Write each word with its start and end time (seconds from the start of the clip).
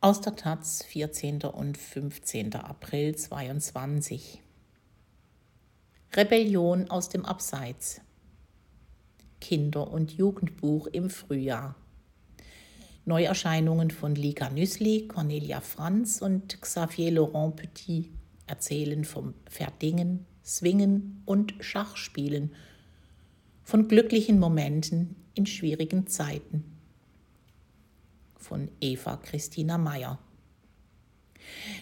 Aus 0.00 0.20
der 0.20 0.36
Taz, 0.36 0.84
14. 0.84 1.42
und 1.42 1.76
15. 1.76 2.54
April 2.54 3.16
22. 3.16 4.40
Rebellion 6.14 6.88
aus 6.88 7.08
dem 7.08 7.24
Abseits. 7.24 8.00
Kinder- 9.40 9.90
und 9.90 10.12
Jugendbuch 10.12 10.86
im 10.86 11.10
Frühjahr. 11.10 11.74
Neuerscheinungen 13.06 13.90
von 13.90 14.14
Lika 14.14 14.50
Nüssli, 14.50 15.08
Cornelia 15.08 15.60
Franz 15.60 16.22
und 16.22 16.60
Xavier 16.60 17.10
Laurent 17.10 17.56
Petit 17.56 18.08
erzählen 18.46 19.04
vom 19.04 19.34
Verdingen, 19.50 20.26
Swingen 20.44 21.22
und 21.24 21.54
Schachspielen, 21.58 22.54
von 23.64 23.88
glücklichen 23.88 24.38
Momenten 24.38 25.16
in 25.34 25.44
schwierigen 25.44 26.06
Zeiten 26.06 26.77
von 28.48 28.68
Eva 28.80 29.16
Christina 29.16 29.76
Meyer. 29.78 30.18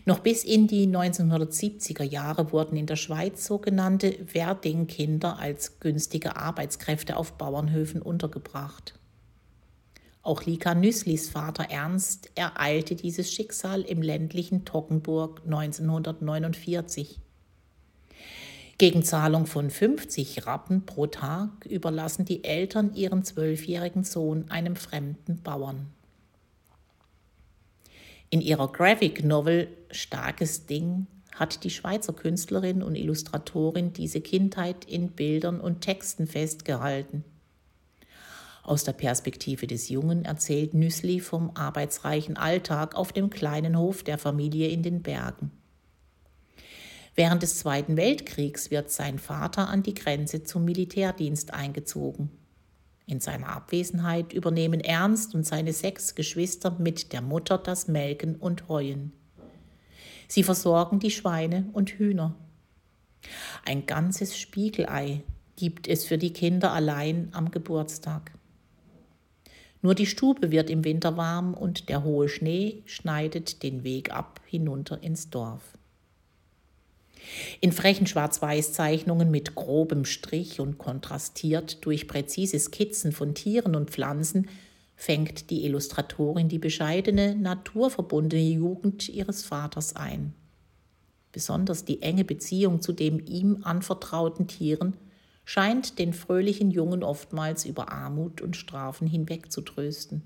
Noch 0.05 0.21
bis 0.21 0.45
in 0.45 0.67
die 0.67 0.87
1970er 0.87 2.03
Jahre 2.03 2.53
wurden 2.53 2.77
in 2.77 2.87
der 2.87 2.97
Schweiz 2.97 3.47
sogenannte 3.47 4.17
Werding-Kinder 4.33 5.39
als 5.39 5.81
günstige 5.81 6.37
Arbeitskräfte 6.37 7.17
auf 7.17 7.33
Bauernhöfen 7.33 8.03
untergebracht. 8.03 8.95
Auch 10.23 10.43
Lika 10.45 10.75
Nüsslis 10.75 11.29
Vater 11.29 11.71
Ernst 11.71 12.31
ereilte 12.35 12.97
dieses 12.97 13.33
Schicksal 13.33 13.83
im 13.83 14.03
ländlichen 14.03 14.65
Toggenburg 14.65 15.43
1949. 15.45 17.21
Gegen 18.79 19.03
Zahlung 19.05 19.47
von 19.47 19.71
50 19.71 20.47
Rappen 20.47 20.85
pro 20.85 21.07
Tag 21.07 21.65
überlassen 21.65 22.25
die 22.25 22.45
Eltern 22.45 22.93
ihren 22.95 23.25
zwölfjährigen 23.25 24.05
Sohn 24.05 24.51
einem 24.51 24.77
fremden 24.77 25.43
Bauern. 25.43 25.87
In 28.31 28.41
ihrer 28.41 28.73
Graphic 28.73 29.25
Novel 29.25 29.69
Starkes 29.91 30.67
Ding 30.67 31.07
hat 31.35 31.63
die 31.65 31.71
Schweizer 31.71 32.13
Künstlerin 32.13 32.83
und 32.83 32.97
Illustratorin 32.97 33.93
diese 33.93 34.21
Kindheit 34.21 34.85
in 34.85 35.11
Bildern 35.11 35.61
und 35.61 35.81
Texten 35.83 36.27
festgehalten. 36.27 37.25
Aus 38.65 38.83
der 38.83 38.95
Perspektive 38.95 39.69
des 39.69 39.89
Jungen 39.89 40.25
erzählt 40.25 40.75
Nüssli 40.75 41.21
vom 41.21 41.53
arbeitsreichen 41.55 42.37
Alltag 42.37 42.97
auf 42.97 43.13
dem 43.13 43.31
kleinen 43.31 43.79
Hof 43.79 44.03
der 44.03 44.19
Familie 44.19 44.69
in 44.69 44.83
den 44.83 45.03
Bergen. 45.03 45.53
Während 47.15 47.45
des 47.45 47.59
Zweiten 47.59 47.97
Weltkriegs 47.97 48.73
wird 48.73 48.91
sein 48.91 49.21
Vater 49.21 49.69
an 49.69 49.85
die 49.85 49.95
Grenze 49.95 50.43
zum 50.43 50.65
Militärdienst 50.65 51.55
eingezogen. 51.55 52.31
In 53.07 53.21
seiner 53.21 53.49
Abwesenheit 53.49 54.33
übernehmen 54.33 54.81
Ernst 54.81 55.35
und 55.35 55.47
seine 55.47 55.73
sechs 55.73 56.17
Geschwister 56.17 56.73
mit 56.79 57.13
der 57.13 57.23
Mutter 57.23 57.57
das 57.57 57.87
Melken 57.87 58.35
und 58.35 58.69
Heuen. 58.69 59.13
Sie 60.27 60.43
versorgen 60.43 60.99
die 60.99 61.13
Schweine 61.13 61.69
und 61.73 61.91
Hühner. 61.91 62.35
Ein 63.65 63.87
ganzes 63.87 64.37
Spiegelei 64.37 65.23
gibt 65.55 65.87
es 65.87 66.05
für 66.05 66.19
die 66.19 66.33
Kinder 66.33 66.73
allein 66.73 67.29
am 67.33 67.53
Geburtstag. 67.53 68.33
Nur 69.83 69.95
die 69.95 70.07
Stube 70.07 70.51
wird 70.51 70.69
im 70.69 70.85
Winter 70.85 71.17
warm 71.17 71.55
und 71.55 71.89
der 71.89 72.03
hohe 72.03 72.29
Schnee 72.29 72.83
schneidet 72.87 73.63
den 73.63 73.85
Weg 73.85 74.13
ab 74.13 74.41
hinunter 74.47 75.01
ins 75.03 75.31
Dorf. 75.31 75.76
In 77.61 77.73
frechen 77.73 78.07
Schwarz-Weiß-Zeichnungen 78.07 79.31
mit 79.31 79.55
grobem 79.55 80.05
Strich 80.05 80.61
und 80.61 80.79
kontrastiert 80.79 81.85
durch 81.85 82.09
präzise 82.09 82.59
Skizzen 82.59 83.13
von 83.13 83.35
Tieren 83.35 83.75
und 83.75 83.91
Pflanzen 83.91 84.49
fängt 84.95 85.51
die 85.51 85.65
Illustratorin 85.65 86.49
die 86.49 86.59
bescheidene, 86.59 87.35
naturverbundene 87.35 88.43
Jugend 88.43 89.09
ihres 89.09 89.45
Vaters 89.45 89.95
ein. 89.95 90.35
Besonders 91.33 91.85
die 91.85 92.01
enge 92.01 92.25
Beziehung 92.25 92.81
zu 92.81 92.93
dem 92.93 93.21
ihm 93.27 93.59
anvertrauten 93.63 94.49
Tieren 94.49 94.97
scheint 95.45 95.99
den 95.99 96.15
fröhlichen 96.15 96.71
Jungen 96.71 97.03
oftmals 97.03 97.67
über 97.67 97.93
Armut 97.93 98.41
und 98.41 98.57
Strafen 98.57 99.07
hinweg 99.07 99.53
zu 99.53 99.61
trösten. 99.61 100.23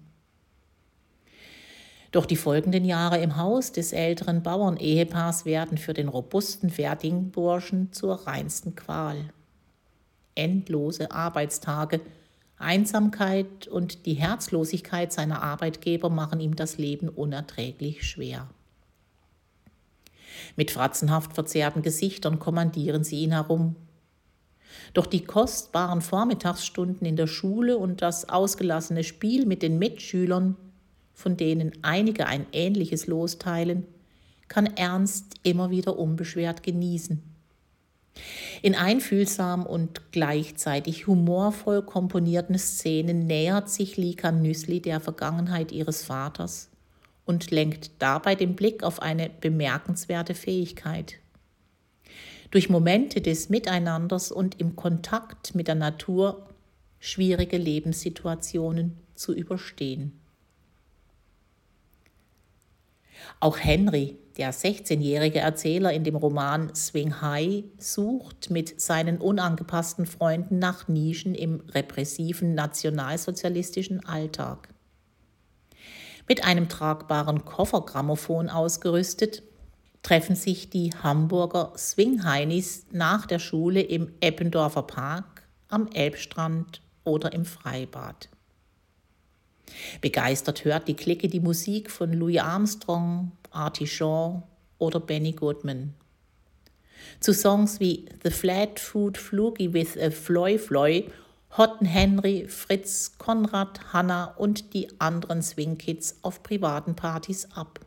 Doch 2.13 2.27
die 2.27 2.37
folgenden 2.37 2.85
Jahre 2.85 3.19
im 3.19 3.37
Haus 3.37 3.71
des 3.71 3.93
älteren 3.93 4.43
Bauernehepaars 4.43 5.45
werden 5.45 5.79
für 5.79 5.95
den 5.95 6.09
robusten 6.09 6.71
Verdingburschen 6.71 7.93
zur 7.93 8.27
reinsten 8.27 8.75
Qual. 8.75 9.17
Endlose 10.35 11.13
Arbeitstage, 11.13 12.01
Einsamkeit 12.57 13.69
und 13.69 14.07
die 14.07 14.15
Herzlosigkeit 14.15 15.13
seiner 15.13 15.43
Arbeitgeber 15.43 16.11
machen 16.11 16.41
ihm 16.41 16.57
das 16.57 16.79
Leben 16.79 17.09
unerträglich 17.09 18.07
schwer. 18.07 18.49
Mit 20.57 20.71
fratzenhaft 20.71 21.33
verzerrten 21.35 21.83
Gesichtern 21.83 22.39
kommandieren 22.39 23.05
sie 23.05 23.21
ihn 23.23 23.33
herum. 23.33 23.77
Doch 24.95 25.07
die 25.07 25.25
kostbaren 25.25 26.01
Vormittagsstunden 26.01 27.07
in 27.07 27.17
der 27.17 27.27
Schule 27.27 27.79
und 27.79 28.03
das 28.03 28.29
ausgelassene 28.29 29.05
Spiel 29.05 29.47
mit 29.47 29.63
den 29.63 29.79
Mitschülern 29.79 30.57
von 31.21 31.37
denen 31.37 31.73
einige 31.83 32.27
ein 32.27 32.47
ähnliches 32.53 33.07
Los 33.07 33.39
teilen, 33.39 33.87
kann 34.49 34.67
Ernst 34.67 35.35
immer 35.43 35.71
wieder 35.71 35.99
unbeschwert 35.99 36.63
genießen. 36.63 37.23
In 38.63 38.75
einfühlsam 38.75 39.65
und 39.65 40.13
gleichzeitig 40.13 41.07
humorvoll 41.07 41.83
komponierten 41.83 42.59
Szenen 42.59 43.27
nähert 43.27 43.71
sich 43.71 43.97
Lika 43.97 44.33
Nüssli 44.33 44.81
der 44.81 45.01
Vergangenheit 45.01 45.73
ihres 45.73 46.03
Vaters 46.03 46.71
und 47.25 47.51
lenkt 47.51 47.93
dabei 48.01 48.35
den 48.35 48.57
Blick 48.57 48.83
auf 48.83 49.01
eine 49.01 49.31
bemerkenswerte 49.31 50.35
Fähigkeit. 50.35 51.17
Durch 52.51 52.69
Momente 52.69 53.21
des 53.21 53.49
Miteinanders 53.49 54.33
und 54.33 54.61
im 54.61 54.75
Kontakt 54.75 55.55
mit 55.55 55.69
der 55.69 55.77
Natur 55.77 56.49
schwierige 56.99 57.57
Lebenssituationen 57.57 58.99
zu 59.15 59.33
überstehen. 59.33 60.21
Auch 63.41 63.59
Henry, 63.59 64.19
der 64.37 64.53
16-jährige 64.53 65.41
Erzähler 65.41 65.93
in 65.93 66.05
dem 66.05 66.17
Roman 66.17 66.75
Swing 66.75 67.21
High, 67.21 67.65
sucht 67.79 68.51
mit 68.51 68.81
seinen 68.81 69.19
unangepassten 69.19 70.07
Freunden 70.07 70.59
nach 70.59 70.89
Nischen 70.89 71.35
im 71.35 71.61
repressiven 71.69 72.55
nationalsozialistischen 72.55 74.05
Alltag. 74.07 74.69
Mit 76.29 76.45
einem 76.45 76.69
tragbaren 76.69 77.45
Koffergrammophon 77.45 78.49
ausgerüstet, 78.49 79.43
treffen 80.03 80.37
sich 80.37 80.71
die 80.71 80.91
Hamburger 81.03 81.73
Swingheinis 81.77 82.87
nach 82.93 83.27
der 83.27 83.39
Schule 83.39 83.81
im 83.81 84.13
Eppendorfer 84.21 84.83
Park, 84.83 85.43
am 85.69 85.89
Elbstrand 85.89 86.81
oder 87.05 87.33
im 87.33 87.45
Freibad. 87.45 88.29
Begeistert 90.01 90.65
hört 90.65 90.89
die 90.89 90.95
Clique 90.95 91.29
die 91.29 91.41
Musik 91.41 91.91
von 91.91 92.13
Louis 92.13 92.39
Armstrong, 92.39 93.33
Artie 93.51 93.87
Shaw 93.87 94.43
oder 94.79 95.01
Benny 95.01 95.33
Goodman. 95.33 95.95
Zu 97.21 97.33
Songs 97.33 97.81
wie 97.81 98.07
The 98.23 98.31
Flat 98.31 98.79
Food 98.79 99.19
Flugy 99.19 99.73
with 99.73 99.99
a 99.99 100.11
Floy 100.11 100.59
Floy 100.59 101.11
hotten 101.57 101.87
Henry, 101.87 102.47
Fritz, 102.49 103.13
Konrad, 103.19 103.93
Hanna 103.93 104.35
und 104.37 104.73
die 104.73 104.89
anderen 105.01 105.43
Swing 105.43 105.79
Kids 105.79 106.19
auf 106.23 106.43
privaten 106.43 106.95
Partys 106.95 107.49
ab. 107.55 107.81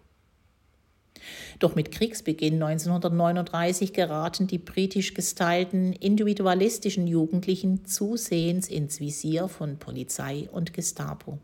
Doch 1.59 1.75
mit 1.75 1.91
Kriegsbeginn 1.91 2.61
1939 2.61 3.93
geraten 3.93 4.47
die 4.47 4.57
britisch 4.57 5.13
gestylten 5.13 5.93
individualistischen 5.93 7.07
Jugendlichen 7.07 7.85
zusehends 7.85 8.67
ins 8.67 8.99
Visier 8.99 9.47
von 9.47 9.77
Polizei 9.77 10.49
und 10.51 10.73
Gestapo. 10.73 11.39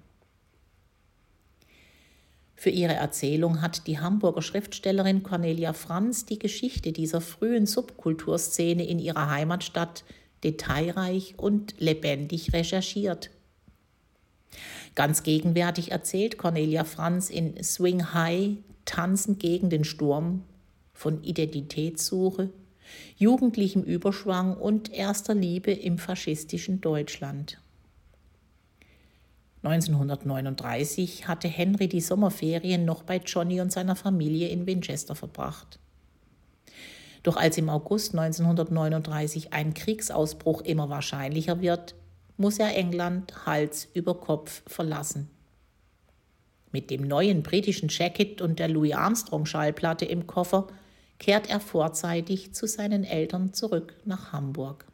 Für 2.60 2.72
ihre 2.72 2.96
Erzählung 2.96 3.62
hat 3.62 3.88
die 3.88 4.00
Hamburger 4.00 4.42
Schriftstellerin 4.42 5.24
Cornelia 5.24 5.72
Franz 5.72 6.26
die 6.26 6.40
Geschichte 6.40 6.92
dieser 6.92 7.22
frühen 7.22 7.66
Subkulturszene 7.66 8.86
in 8.86 9.00
ihrer 9.00 9.30
Heimatstadt 9.30 10.04
detailreich 10.44 11.36
und 11.38 11.76
lebendig 11.80 12.52
recherchiert. 12.52 13.30
Ganz 14.94 15.24
gegenwärtig 15.24 15.92
erzählt 15.92 16.38
Cornelia 16.38 16.84
Franz 16.84 17.30
in 17.30 17.64
Swing 17.64 18.14
High 18.14 18.58
Tanzen 18.84 19.40
gegen 19.40 19.70
den 19.70 19.86
Sturm 19.86 20.44
von 20.92 21.24
Identitätssuche, 21.24 22.50
jugendlichem 23.16 23.84
Überschwang 23.84 24.58
und 24.58 24.92
erster 24.92 25.34
Liebe 25.34 25.72
im 25.72 25.98
faschistischen 25.98 26.82
Deutschland. 26.82 27.62
1939 29.62 31.28
hatte 31.28 31.50
Henry 31.50 31.90
die 31.90 32.00
Sommerferien 32.00 32.86
noch 32.86 33.04
bei 33.04 33.18
Johnny 33.18 33.60
und 33.60 33.72
seiner 33.72 33.96
Familie 33.96 34.48
in 34.48 34.66
Winchester 34.66 35.16
verbracht. 35.16 35.80
Doch 37.24 37.36
als 37.36 37.58
im 37.58 37.70
August 37.70 38.18
1939 38.18 39.52
ein 39.52 39.74
Kriegsausbruch 39.74 40.62
immer 40.62 40.90
wahrscheinlicher 40.90 41.60
wird, 41.60 41.96
muss 42.38 42.58
er 42.58 42.78
England 42.78 43.46
Hals 43.46 43.90
über 43.94 44.16
Kopf 44.16 44.64
verlassen. 44.66 45.30
Mit 46.72 46.90
dem 46.90 47.02
neuen 47.02 47.44
britischen 47.44 47.90
Jacket 47.90 48.42
und 48.42 48.60
der 48.60 48.70
Louis 48.70 48.94
Armstrong 48.94 49.46
Schallplatte 49.46 50.06
im 50.06 50.28
Koffer 50.28 50.68
kehrt 51.18 51.50
er 51.50 51.60
vorzeitig 51.60 52.54
zu 52.54 52.66
seinen 52.66 53.04
Eltern 53.04 53.54
zurück 53.54 53.96
nach 54.06 54.32
Hamburg. 54.32 54.86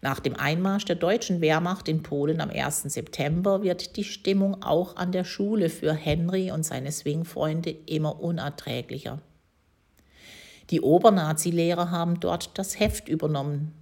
Nach 0.00 0.20
dem 0.20 0.36
Einmarsch 0.36 0.84
der 0.84 0.96
deutschen 0.96 1.40
Wehrmacht 1.40 1.88
in 1.88 2.02
Polen 2.02 2.40
am 2.40 2.50
1. 2.50 2.82
September 2.82 3.62
wird 3.62 3.96
die 3.96 4.04
Stimmung 4.04 4.62
auch 4.62 4.96
an 4.96 5.12
der 5.12 5.24
Schule 5.24 5.68
für 5.68 5.92
Henry 5.94 6.50
und 6.50 6.64
seine 6.64 6.92
Swing-Freunde 6.92 7.70
immer 7.86 8.20
unerträglicher. 8.20 9.20
Die 10.70 10.80
Obernazi-Lehrer 10.80 11.90
haben 11.90 12.20
dort 12.20 12.58
das 12.58 12.78
Heft 12.78 13.08
übernommen. 13.08 13.72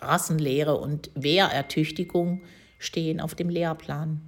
Rassenlehre 0.00 0.76
und 0.76 1.10
Wehrertüchtigung 1.14 2.42
stehen 2.78 3.20
auf 3.20 3.34
dem 3.34 3.48
Lehrplan. 3.48 4.20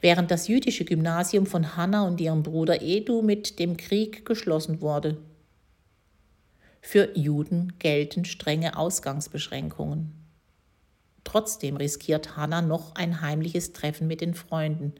Während 0.00 0.30
das 0.30 0.48
jüdische 0.48 0.84
Gymnasium 0.84 1.46
von 1.46 1.76
Hanna 1.76 2.06
und 2.06 2.20
ihrem 2.20 2.42
Bruder 2.42 2.82
Edu 2.82 3.22
mit 3.22 3.58
dem 3.58 3.76
Krieg 3.76 4.26
geschlossen 4.26 4.80
wurde. 4.80 5.16
Für 6.96 7.14
Juden 7.14 7.74
gelten 7.78 8.24
strenge 8.24 8.78
Ausgangsbeschränkungen. 8.78 10.14
Trotzdem 11.24 11.76
riskiert 11.76 12.38
Hanna 12.38 12.62
noch 12.62 12.94
ein 12.94 13.20
heimliches 13.20 13.74
Treffen 13.74 14.06
mit 14.06 14.22
den 14.22 14.32
Freunden. 14.32 14.94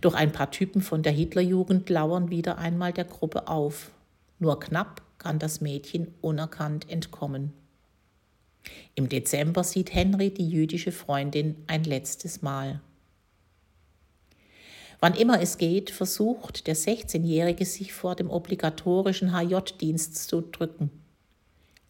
Doch 0.00 0.14
ein 0.14 0.32
paar 0.32 0.50
Typen 0.50 0.82
von 0.82 1.04
der 1.04 1.12
Hitlerjugend 1.12 1.88
lauern 1.90 2.30
wieder 2.30 2.58
einmal 2.58 2.92
der 2.92 3.04
Gruppe 3.04 3.46
auf. 3.46 3.92
Nur 4.40 4.58
knapp 4.58 5.00
kann 5.18 5.38
das 5.38 5.60
Mädchen 5.60 6.12
unerkannt 6.22 6.90
entkommen. 6.90 7.52
Im 8.96 9.08
Dezember 9.08 9.62
sieht 9.62 9.94
Henry 9.94 10.34
die 10.34 10.48
jüdische 10.48 10.90
Freundin 10.90 11.54
ein 11.68 11.84
letztes 11.84 12.42
Mal. 12.42 12.80
Wann 15.00 15.14
immer 15.14 15.40
es 15.40 15.58
geht, 15.58 15.90
versucht 15.90 16.66
der 16.66 16.76
16-Jährige 16.76 17.66
sich 17.66 17.92
vor 17.92 18.14
dem 18.16 18.30
obligatorischen 18.30 19.32
HJ-Dienst 19.32 20.28
zu 20.28 20.40
drücken. 20.40 20.90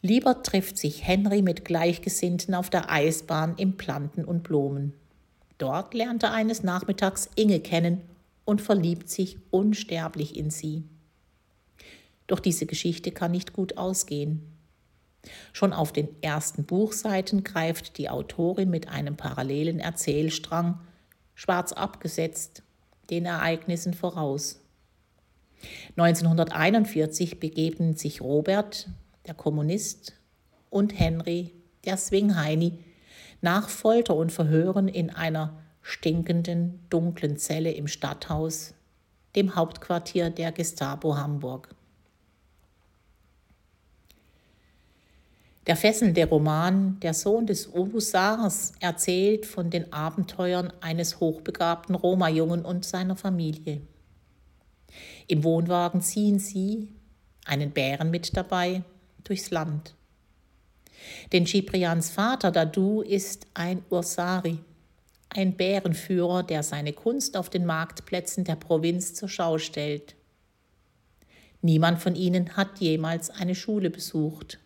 Lieber 0.03 0.43
trifft 0.43 0.79
sich 0.79 1.07
Henry 1.07 1.43
mit 1.43 1.65
Gleichgesinnten 1.65 2.55
auf 2.55 2.71
der 2.71 2.91
Eisbahn 2.91 3.55
im 3.57 3.77
Planten 3.77 4.25
und 4.25 4.43
Blumen. 4.43 4.93
Dort 5.59 5.95
lernt 5.95 6.23
er 6.23 6.33
eines 6.33 6.63
Nachmittags 6.63 7.31
Inge 7.35 7.61
kennen 7.61 8.03
und 8.45 8.61
verliebt 8.61 9.09
sich 9.09 9.39
unsterblich 9.51 10.37
in 10.37 10.51
sie. 10.51 10.85
Doch 12.27 12.41
diese 12.41 12.67
Geschichte 12.67 13.11
kann 13.13 13.31
nicht 13.31 13.53
gut 13.53 13.79
ausgehen. 13.79 14.43
Schon 15.53 15.73
auf 15.73 15.93
den 15.93 16.09
ersten 16.23 16.65
Buchseiten 16.65 17.43
greift 17.43 17.99
die 17.99 18.11
Autorin 18.11 18.71
mit 18.71 18.89
einem 18.89 19.17
parallelen 19.17 19.81
Erzählstrang, 19.81 20.81
schwarz 21.35 21.73
abgesetzt, 21.73 22.63
den 23.11 23.27
Ereignissen 23.27 23.95
voraus. 23.95 24.61
1941 25.97 27.41
begeben 27.41 27.97
sich 27.97 28.21
Robert, 28.21 28.89
der 29.27 29.35
Kommunist, 29.35 30.15
und 30.71 30.99
Henry, 30.99 31.53
der 31.85 31.97
Swingheini, 31.97 32.79
nach 33.41 33.69
Folter 33.69 34.17
und 34.17 34.33
Verhören 34.33 34.89
in 34.89 35.11
einer 35.11 35.59
stinkenden, 35.83 36.85
dunklen 36.91 37.37
Zelle 37.37 37.73
im 37.73 37.87
Stadthaus, 37.87 38.75
dem 39.37 39.55
Hauptquartier 39.55 40.31
der 40.31 40.53
Gestapo 40.53 41.17
Hamburg. 41.17 41.75
Der 45.67 45.77
fesselnde 45.77 46.29
Roman 46.29 47.01
Der 47.01 47.13
Sohn 47.13 47.47
des 47.47 47.73
Husars 47.73 48.73
erzählt 48.79 49.47
von 49.47 49.69
den 49.69 49.93
Abenteuern 49.93 50.73
eines 50.81 51.19
hochbegabten 51.19 51.97
Roma-Jungen 51.97 52.65
und 52.65 52.85
seiner 52.85 53.17
Familie. 53.17 53.81
Im 55.27 55.43
Wohnwagen 55.43 56.03
ziehen 56.03 56.39
sie, 56.39 56.89
einen 57.45 57.73
Bären 57.73 58.11
mit 58.11 58.37
dabei, 58.37 58.85
durchs 59.25 59.51
Land. 59.51 59.95
Denn 61.33 61.47
Ciprians 61.47 62.11
Vater 62.11 62.53
Dadu 62.53 63.03
ist 63.03 63.47
ein 63.55 63.83
Ursari, 63.91 64.61
ein 65.31 65.57
Bärenführer, 65.57 66.45
der 66.45 66.63
seine 66.63 66.93
Kunst 66.93 67.37
auf 67.37 67.51
den 67.51 67.67
Marktplätzen 67.67 68.45
der 68.45 68.57
Provinz 68.57 69.15
zur 69.15 69.29
Schau 69.29 69.59
stellt. 69.59 70.15
Niemand 71.61 71.99
von 72.01 72.15
ihnen 72.15 72.57
hat 72.57 72.79
jemals 72.79 73.31
eine 73.31 73.57
Schule 73.57 73.91
besucht. 73.91 74.61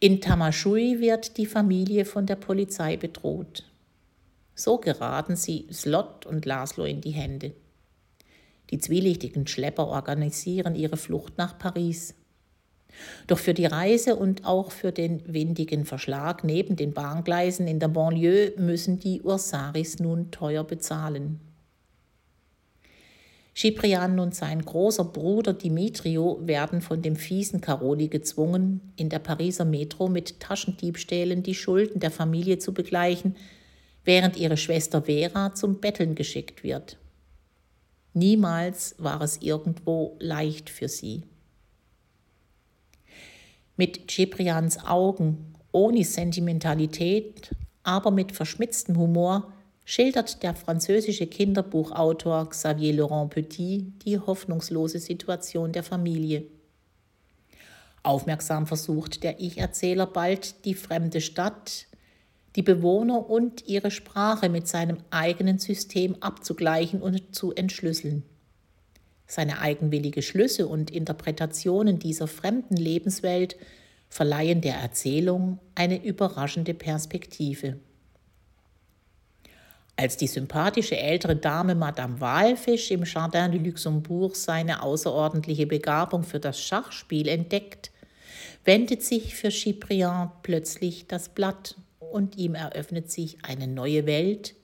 In 0.00 0.20
Tamashui 0.20 1.00
wird 1.00 1.36
die 1.36 1.46
Familie 1.46 2.04
von 2.04 2.26
der 2.26 2.36
Polizei 2.36 2.96
bedroht. 2.96 3.64
So 4.54 4.78
geraten 4.78 5.36
sie 5.36 5.66
Slot 5.72 6.26
und 6.26 6.46
Laszlo 6.46 6.84
in 6.84 7.00
die 7.00 7.10
Hände. 7.10 7.52
Die 8.70 8.78
zwielichtigen 8.78 9.46
Schlepper 9.46 9.88
organisieren 9.88 10.74
ihre 10.74 10.96
Flucht 10.96 11.38
nach 11.38 11.58
Paris. 11.58 12.14
Doch 13.26 13.38
für 13.38 13.54
die 13.54 13.66
Reise 13.66 14.16
und 14.16 14.44
auch 14.44 14.70
für 14.70 14.92
den 14.92 15.22
windigen 15.32 15.84
Verschlag 15.84 16.44
neben 16.44 16.76
den 16.76 16.92
Bahngleisen 16.92 17.66
in 17.66 17.80
der 17.80 17.88
Banlieue 17.88 18.52
müssen 18.56 19.00
die 19.00 19.22
Ursaris 19.22 19.98
nun 19.98 20.30
teuer 20.30 20.64
bezahlen. 20.64 21.40
Ciprian 23.64 24.18
und 24.18 24.34
sein 24.34 24.62
großer 24.62 25.04
Bruder 25.04 25.54
Dimitrio 25.54 26.38
werden 26.42 26.82
von 26.82 27.00
dem 27.00 27.16
fiesen 27.16 27.62
Caroli 27.62 28.08
gezwungen, 28.08 28.92
in 28.96 29.08
der 29.08 29.20
Pariser 29.20 29.64
Metro 29.64 30.06
mit 30.06 30.38
Taschendiebstählen 30.38 31.42
die 31.42 31.54
Schulden 31.54 31.98
der 31.98 32.10
Familie 32.10 32.58
zu 32.58 32.74
begleichen, 32.74 33.36
während 34.04 34.36
ihre 34.36 34.58
Schwester 34.58 35.04
Vera 35.04 35.54
zum 35.54 35.80
Betteln 35.80 36.14
geschickt 36.14 36.62
wird. 36.62 36.98
Niemals 38.12 38.96
war 38.98 39.22
es 39.22 39.38
irgendwo 39.40 40.18
leicht 40.20 40.68
für 40.68 40.88
sie. 40.88 41.22
Mit 43.78 44.10
Ciprians 44.10 44.84
Augen, 44.84 45.54
ohne 45.72 46.04
Sentimentalität, 46.04 47.50
aber 47.82 48.10
mit 48.10 48.32
verschmitztem 48.32 48.98
Humor, 48.98 49.53
schildert 49.84 50.42
der 50.42 50.54
französische 50.54 51.26
Kinderbuchautor 51.26 52.48
Xavier 52.48 52.94
Laurent 52.94 53.30
Petit 53.30 53.92
die 54.04 54.18
hoffnungslose 54.18 54.98
Situation 54.98 55.72
der 55.72 55.82
Familie. 55.82 56.46
Aufmerksam 58.02 58.66
versucht 58.66 59.22
der 59.22 59.40
Ich-Erzähler 59.40 60.06
bald 60.06 60.64
die 60.64 60.74
fremde 60.74 61.20
Stadt, 61.20 61.86
die 62.56 62.62
Bewohner 62.62 63.28
und 63.28 63.66
ihre 63.66 63.90
Sprache 63.90 64.48
mit 64.48 64.68
seinem 64.68 64.98
eigenen 65.10 65.58
System 65.58 66.16
abzugleichen 66.20 67.02
und 67.02 67.34
zu 67.34 67.52
entschlüsseln. 67.52 68.22
Seine 69.26 69.60
eigenwillige 69.60 70.22
Schlüsse 70.22 70.66
und 70.66 70.90
Interpretationen 70.90 71.98
dieser 71.98 72.28
fremden 72.28 72.76
Lebenswelt 72.76 73.56
verleihen 74.08 74.60
der 74.60 74.76
Erzählung 74.76 75.58
eine 75.74 76.04
überraschende 76.04 76.74
Perspektive. 76.74 77.78
Als 79.96 80.16
die 80.16 80.26
sympathische 80.26 80.96
ältere 80.96 81.36
Dame 81.36 81.74
Madame 81.74 82.20
Walfisch 82.20 82.90
im 82.90 83.04
Jardin 83.04 83.52
de 83.52 83.60
Luxembourg 83.60 84.34
seine 84.34 84.82
außerordentliche 84.82 85.66
Begabung 85.66 86.24
für 86.24 86.40
das 86.40 86.60
Schachspiel 86.60 87.28
entdeckt, 87.28 87.92
wendet 88.64 89.02
sich 89.02 89.36
für 89.36 89.50
Cyprien 89.50 90.30
plötzlich 90.42 91.06
das 91.06 91.28
Blatt 91.28 91.76
und 92.00 92.36
ihm 92.36 92.54
eröffnet 92.54 93.10
sich 93.10 93.38
eine 93.44 93.68
neue 93.68 94.06
Welt, 94.06 94.54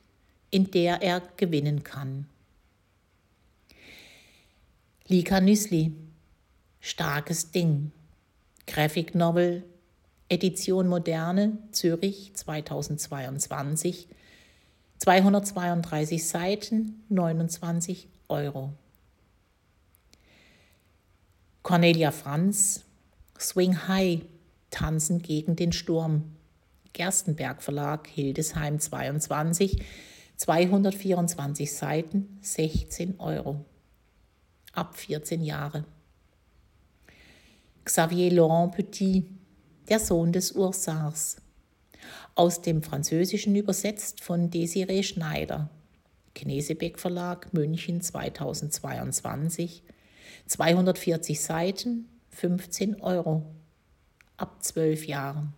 in 0.50 0.70
der 0.70 1.02
er 1.02 1.22
gewinnen 1.36 1.84
kann. 1.84 2.26
Lika 5.06 5.40
Nüsli, 5.40 5.92
starkes 6.80 7.50
Ding, 7.52 7.92
Graphic 8.66 9.14
Novel, 9.14 9.64
Edition 10.28 10.88
Moderne, 10.88 11.58
Zürich 11.72 12.32
2022, 12.34 14.08
232 15.00 16.28
Seiten, 16.28 17.02
29 17.08 18.06
Euro. 18.28 18.74
Cornelia 21.62 22.10
Franz, 22.10 22.84
Swing 23.38 23.88
High, 23.88 24.20
Tanzen 24.70 25.22
gegen 25.22 25.56
den 25.56 25.72
Sturm. 25.72 26.36
Gerstenberg 26.92 27.62
Verlag, 27.62 28.08
Hildesheim 28.08 28.78
22, 28.78 29.82
224 30.36 31.72
Seiten, 31.72 32.38
16 32.42 33.20
Euro. 33.20 33.64
Ab 34.74 34.96
14 34.98 35.42
Jahre. 35.42 35.86
Xavier 37.86 38.32
Laurent 38.32 38.74
Petit, 38.74 39.24
der 39.88 39.98
Sohn 39.98 40.30
des 40.32 40.52
Ursars 40.52 41.38
aus 42.34 42.62
dem 42.62 42.82
Französischen 42.82 43.54
übersetzt 43.56 44.22
von 44.22 44.50
Desiree 44.50 45.02
Schneider. 45.02 45.70
Knesebeck 46.34 46.98
Verlag, 46.98 47.52
München 47.52 48.00
2022. 48.00 49.82
240 50.46 51.40
Seiten, 51.40 52.08
15 52.30 53.00
Euro. 53.00 53.46
Ab 54.36 54.62
12 54.62 55.06
Jahren. 55.06 55.54